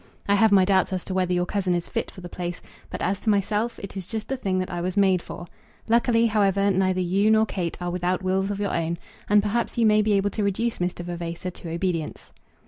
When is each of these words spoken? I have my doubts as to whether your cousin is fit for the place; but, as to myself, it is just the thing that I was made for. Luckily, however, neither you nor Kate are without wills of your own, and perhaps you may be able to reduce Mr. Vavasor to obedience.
I 0.27 0.33
have 0.33 0.51
my 0.51 0.65
doubts 0.65 0.91
as 0.93 1.05
to 1.05 1.13
whether 1.13 1.31
your 1.31 1.45
cousin 1.45 1.75
is 1.75 1.87
fit 1.87 2.09
for 2.09 2.21
the 2.21 2.27
place; 2.27 2.59
but, 2.89 3.03
as 3.03 3.19
to 3.19 3.29
myself, 3.29 3.77
it 3.77 3.95
is 3.95 4.07
just 4.07 4.27
the 4.29 4.35
thing 4.35 4.57
that 4.57 4.71
I 4.71 4.81
was 4.81 4.97
made 4.97 5.21
for. 5.21 5.45
Luckily, 5.87 6.25
however, 6.25 6.71
neither 6.71 7.01
you 7.01 7.29
nor 7.29 7.45
Kate 7.45 7.77
are 7.79 7.91
without 7.91 8.23
wills 8.23 8.49
of 8.49 8.59
your 8.59 8.75
own, 8.75 8.97
and 9.29 9.43
perhaps 9.43 9.77
you 9.77 9.85
may 9.85 10.01
be 10.01 10.13
able 10.13 10.31
to 10.31 10.43
reduce 10.43 10.79
Mr. 10.79 11.05
Vavasor 11.05 11.51
to 11.51 11.69
obedience. 11.69 12.31